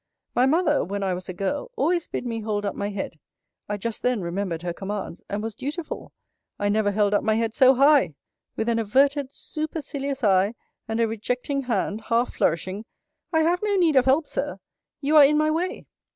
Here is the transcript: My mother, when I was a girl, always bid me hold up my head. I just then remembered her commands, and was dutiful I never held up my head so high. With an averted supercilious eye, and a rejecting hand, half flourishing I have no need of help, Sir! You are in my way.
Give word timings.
My 0.33 0.47
mother, 0.47 0.83
when 0.83 1.03
I 1.03 1.13
was 1.13 1.29
a 1.29 1.33
girl, 1.33 1.69
always 1.75 2.07
bid 2.07 2.25
me 2.25 2.39
hold 2.41 2.65
up 2.65 2.73
my 2.73 2.89
head. 2.89 3.19
I 3.69 3.77
just 3.77 4.01
then 4.01 4.19
remembered 4.21 4.63
her 4.63 4.73
commands, 4.73 5.21
and 5.29 5.43
was 5.43 5.53
dutiful 5.53 6.11
I 6.57 6.69
never 6.69 6.89
held 6.89 7.13
up 7.13 7.21
my 7.21 7.35
head 7.35 7.53
so 7.53 7.75
high. 7.75 8.15
With 8.55 8.67
an 8.67 8.79
averted 8.79 9.31
supercilious 9.31 10.23
eye, 10.23 10.55
and 10.87 10.99
a 10.99 11.07
rejecting 11.07 11.61
hand, 11.61 12.01
half 12.09 12.33
flourishing 12.33 12.83
I 13.31 13.41
have 13.41 13.59
no 13.61 13.75
need 13.75 13.95
of 13.95 14.05
help, 14.05 14.25
Sir! 14.25 14.57
You 15.01 15.17
are 15.17 15.23
in 15.23 15.37
my 15.37 15.51
way. 15.51 15.85